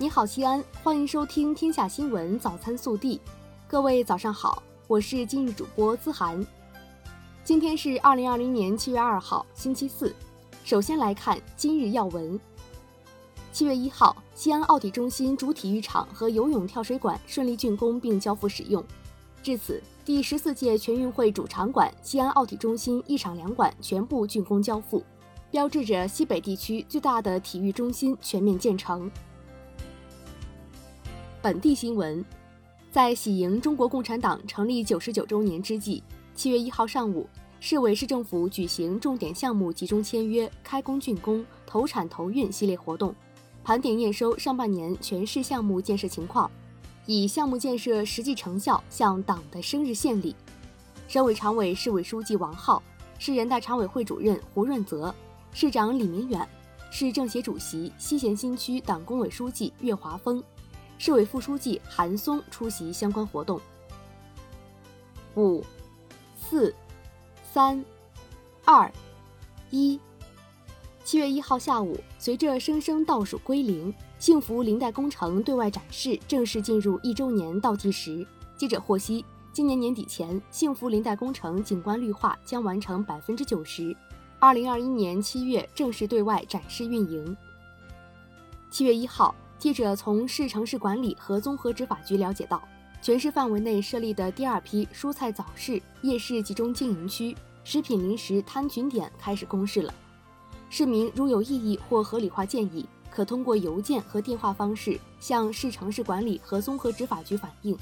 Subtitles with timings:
[0.00, 3.18] 你好，西安，欢迎收听《天下新闻早餐速递》。
[3.68, 6.42] 各位早上好，我是今日主播资涵。
[7.44, 10.16] 今天是二零二零年七月二号，星期四。
[10.64, 12.40] 首先来看今日要闻。
[13.52, 18.82] 七月一号，西安奥体中心主体育场和游泳跳水馆顺利竣工并交付使用。
[19.42, 25.04] 至此，第十四届全运会主场馆西安奥体中心一场两馆全部竣工交付，
[25.50, 29.10] 标志着西北地区最大的体育中心全面建成。
[31.42, 32.22] 本地新闻，
[32.92, 36.02] 在喜迎中国共产党成立九十九周年之际，
[36.34, 37.26] 七月一号上午，
[37.60, 43.14] 市委市政府举行重点项目集中签约、开工竣工、投产投运系列活动，
[43.64, 46.50] 盘点验收上半年全市项目建设情况。
[47.06, 50.36] 以项目建设实际成效向党的生日献礼。
[51.08, 52.82] 省委常委、市委书记王浩，
[53.18, 55.14] 市人大常委会主任胡润泽，
[55.54, 56.46] 市长李明远，
[56.90, 60.44] 市政协主席、西咸新区党工委书记岳华峰，
[61.00, 63.58] 市委副书记韩松出席相关活动。
[65.34, 65.64] 五、
[66.38, 66.74] 四、
[67.54, 67.82] 三、
[68.66, 68.92] 二、
[69.70, 69.98] 一。
[71.02, 73.90] 七月一号下午，随着声声倒数归零。
[74.18, 78.26] 幸福林带工程对外展示正式进入一周年倒计时。
[78.58, 83.96] 记者获悉，今年年底前，幸福林带工程景观绿化将完成百分之九十。
[84.38, 87.34] 二零二一年七月正式对外展示运营。
[88.70, 92.66] 七月一号，记者从市城市管理和综合执法局了解到，
[93.02, 99.92] 全市范围内设立的第二批蔬菜早市、夜市集中经营区、食品零食摊群点开始公示了。
[100.70, 102.88] 市民如有异议或合理化建议。
[103.10, 107.76] 可通过邮件和电话方式向市城市管理和综合执法局反映。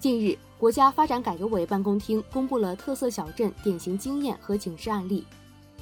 [0.00, 5.26] 近日，国家发展改革委办公厅公布了特色小镇典型经验和警示案例。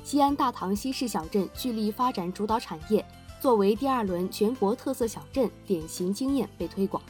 [0.02, 3.06] 西安大唐西市小镇聚力发展主导产业，
[3.40, 7.02] 作为第二轮全国特色小镇典型经验被推广。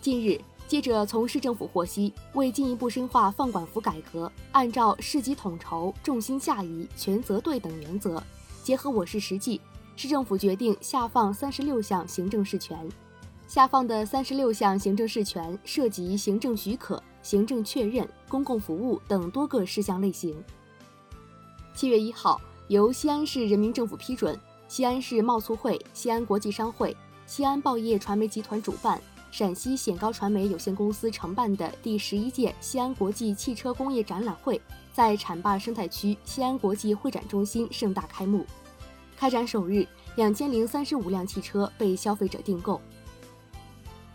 [0.00, 8.22] 近日，记者从市政府获悉，为进一步深化放管服改革，按照市级统筹、重心下移、权责对等原则。
[8.62, 9.60] 结合我市实际，
[9.96, 12.88] 市政府决定下放三十六项行政事权。
[13.48, 20.36] 下放的三十六项行政事权涉及行政许可、行政确认、公共服务等多个事项类型。
[21.74, 34.60] 七月一号，由西安市人民政府批准，西安市贸促会、西安国际商会、西安报业传媒集团主办，陕西显高传媒有限公司承办的第十一届西安国际汽车工业展览会。
[34.92, 38.44] 在浐灞生态区西安国际会展中心盛大开幕。
[39.16, 39.86] 开展首日，
[40.16, 42.78] 两千零三十五辆汽车被消费者订购。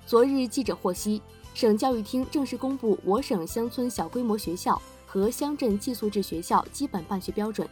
[0.05, 1.19] 昨日，记者获悉，
[1.55, 7.67] 省教育厅正式公布我省乡村小规模学校和乡镇寄宿制学校基本办学标准。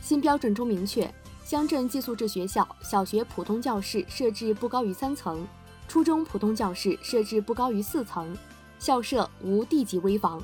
[0.00, 1.12] 新标准中明确，
[1.48, 5.48] 乡镇寄宿制学校小学普通教室设置不高于三层，
[5.88, 8.36] 初中普通教室设置不高于四层，
[8.78, 10.42] 校舍无地级危房。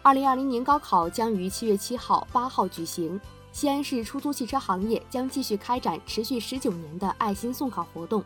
[0.00, 3.20] 二零二零年高考将于七月七号、八号举行。
[3.50, 8.22] 西安市出租汽车行业将继续开展持续十九年的爱心送考活动。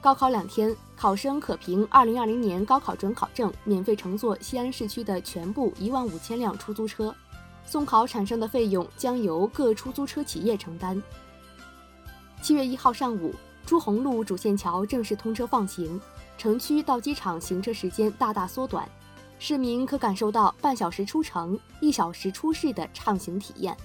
[0.00, 7.14] 高考两天，考生可凭二零二零年高考准考证免费乘坐西安市区的全部一万五千辆出租车。
[7.64, 11.02] 送考产生的费用将由各出租车企业承担。
[12.42, 13.34] 七月一号上午，
[13.64, 16.00] 朱洪路主线桥正式通车放行，
[16.36, 18.88] 城区到机场行车时间大大缩短。
[19.38, 23.76] 市民可感受到半小时出城、一小时出市的畅行体验。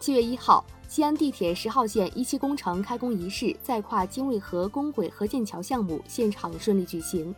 [0.00, 7.34] 七月一号，西安地铁十号线一期工程开工仪式在跨京渭河公轨合建桥项目现场顺利举行。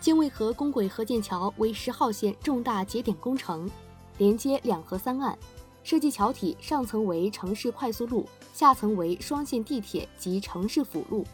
[0.00, 3.70] 京渭河公轨合建桥为十号线重大节点工程，
[4.18, 5.38] 连接两河三岸，
[5.82, 11.24] 设计桥体上层为城市快速路，下层为双线地铁及城市辅路。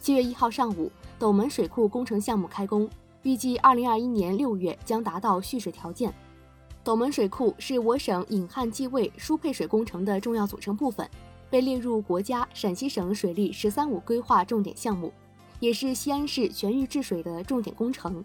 [0.00, 2.88] 七月一号上午，斗门水库工程项目开工。
[3.22, 6.12] 预计二零二一年六月将达到蓄水条件。
[6.82, 11.08] 斗门水库是我省引汉济渭输配水工程的重要组成部分，
[11.48, 15.12] 被列入国家陕西省水利“十三五”规划重点项目，
[15.60, 18.24] 也是西安市全域治水的重点工程。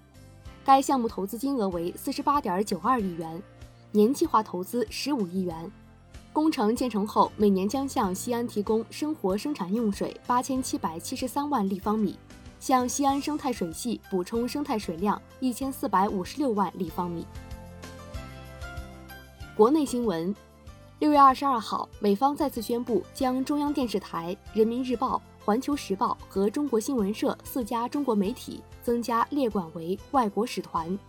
[0.68, 3.42] 该项目投资金额为四十八点九二亿元，
[3.94, 5.72] 年计划投资十五亿元。
[6.34, 12.20] 工程建成后，每年将向西安提供生活生产用水八千七百七十三万立方米。
[12.60, 17.26] 向西安生态水系补充生态水量一千四百五十六万立方米。
[19.56, 20.36] 国内新闻：
[21.00, 31.00] 六月二十二号，美方再次宣布将中央电视台、人民日报、环球时报和中国新闻社四家中国媒体增加列管为外国使团。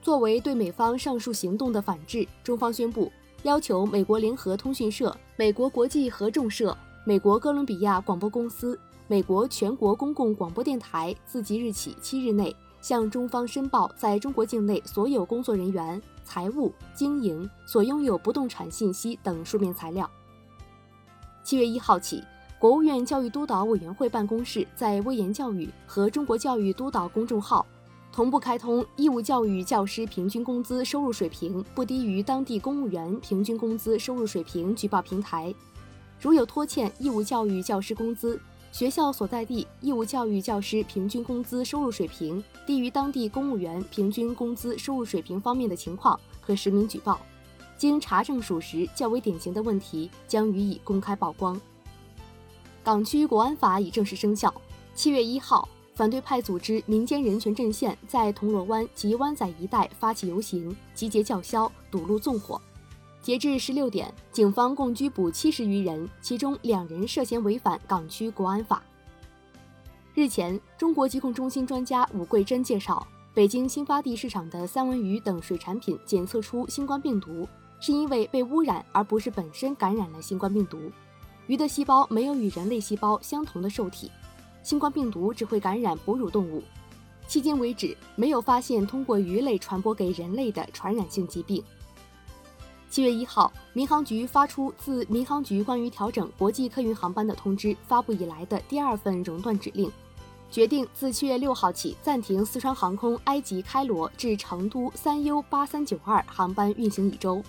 [0.00, 3.10] 作为对美方上述行动的反制，中方宣布
[3.42, 6.78] 要求美国联合通讯社、美国国际合众社。
[7.04, 20.08] 美国哥伦比亚广播公司、美国全国公共广播电台自即日起七日内向中方申报在中国境内所有工作人员、财务、经营所拥有不动产信息等书面材料。
[21.42, 22.22] 七月一号起，
[22.62, 27.66] 国务院教育督导委员会办公室在微言教育和中国教育督导公众号。
[28.12, 35.52] 同步开通义务教育教师平均工资收入水平不低于当地公务员平均工资收入水平举报平台，
[36.20, 47.18] 如有拖欠义务教育教师工资，学校所在地义务教育教师平均工资收入水平低于当地公务员平均工资收入水平方面的情况，可实名举报。
[47.76, 51.60] 经查证属实、较为典型的问题，将予以公开曝光。
[52.84, 54.52] 港区国安法已正式生效，
[54.94, 55.68] 七月一号。
[55.94, 62.60] 反对派组织民间人权阵线在铜锣湾及湾仔一带发起游行，集结叫嚣，堵路纵火。
[63.20, 68.82] 截至十六点，警方共拘捕七十余人，其中两人涉嫌违反港区国安法。
[70.14, 77.46] 日前，中国疾控中心专家武桂珍介绍，北京新发地市场的三文鱼等水产品检测出新冠病毒，
[77.80, 80.90] 是因为被污染，而不是本身感染了新冠病毒。
[81.46, 84.10] 鱼的细胞没有与人类细胞相同的受体。
[84.62, 86.62] 新冠病毒只会感染哺乳动物，
[87.28, 91.62] 迄今为止没有发现通过鱼类传播给人类的传染性疾病。
[92.88, 99.90] 七月一号，民航局发出自民航局关于调整国际客运航班的通知发布以来的第二份熔断指令，
[100.50, 107.42] 决定自七月六号起暂停四川航空埃及开罗至成都三 U 八三九二航班运行一周。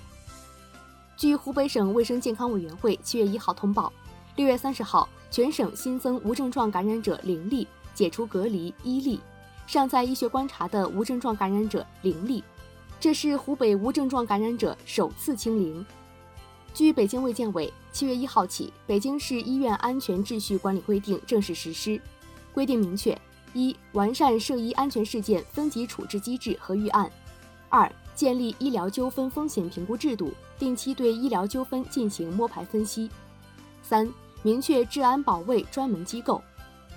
[1.16, 3.92] 据湖北省卫生健康委员会七月一号通报，
[4.36, 5.08] 六月三十号。
[5.32, 9.20] 全省新增无症状感染者零例，解除隔离一例，
[9.66, 12.44] 尚在医学观察的无症状感染者零例，
[13.00, 15.84] 这是湖北无症状感染者首次清零。
[16.72, 22.00] 据北京卫健委，七月一号起，北京市医院安全秩序管理规定正式实施。
[22.54, 23.20] 规定明确：
[23.56, 27.10] 一、完善涉医安全事件分级处置机制和预案；
[27.70, 33.10] 二、建立医疗纠纷风险评估制度，定期对医疗纠纷进行摸排分析；
[33.82, 34.12] 三。
[34.46, 36.42] 明确治安保卫专门机构。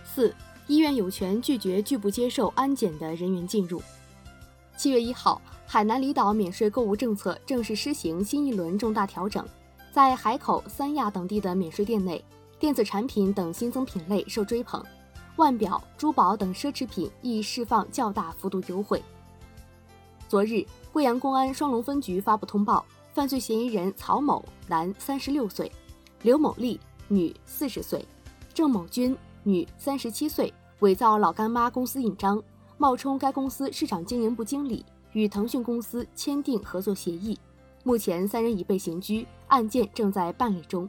[0.04, 0.34] 四、
[0.66, 3.80] 医院有权拒绝拒不接受安检的人员进入。
[4.76, 9.46] 七月一号，海南离岛免税购物政策正式施行新一轮重大调整，
[9.92, 12.24] 在海口、三亚等地的免税店内，
[12.58, 14.84] 电子产品等新增品类受追捧，
[15.36, 19.00] 腕表、珠宝等奢侈品亦释放较大幅度优惠。
[20.28, 20.66] 昨日，
[20.96, 22.82] 贵阳公安双龙分局发布通报，
[23.12, 25.70] 犯罪嫌疑人曹某，男，三十六岁；
[26.22, 26.81] 刘某丽。
[27.08, 28.00] 女，四十岁；
[28.54, 32.43] 郑某军，女，三十七岁，伪造老干妈公司印章，
[32.78, 37.38] 冒充该公司市场经营部经理，与腾讯公司签订合作协议。
[37.82, 40.88] 目前三人已被刑拘，案件正在办理中。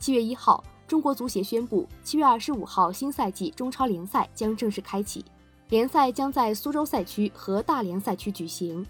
[0.00, 5.24] 七月一号，中国足协宣布，七月二十五号新赛季中超联赛将正式开启，
[5.68, 8.86] 联赛将在苏州赛区和大连赛区举行。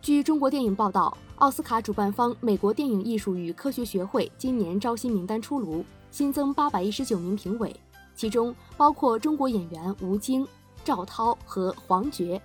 [0.00, 1.16] 据中国电影报道。
[1.38, 7.72] 奥斯卡主办方美国电影艺术与科学学会今年招新名单出炉，新增八百一十九名评委，
[8.16, 10.44] 其中包括中国演员吴京、
[10.84, 12.36] 赵涛和黄觉，《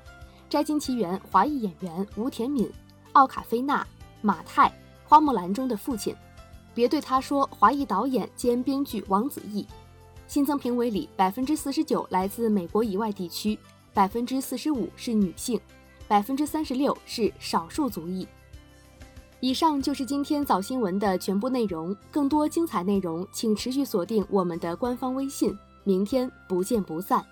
[0.47, 2.71] 摘金奇缘》华裔演员吴田敏、
[3.13, 3.83] 奥卡菲娜、
[4.21, 4.69] 马泰，
[5.09, 6.15] 《花木兰》中的父亲，
[6.75, 9.65] 别对他说，华裔导演兼编剧王子异。
[10.33, 13.55] 新增评委里，百分之四十九来自美国以外地区，
[13.93, 15.61] 百分之四十五是女性，
[16.07, 18.27] 百分之三十六是少数族裔。
[19.41, 21.95] 以上就是今天早新闻的全部内容。
[22.09, 25.55] 更多精彩内容，请持续锁定我们的官方微信。
[25.83, 27.23] 明天不见不散。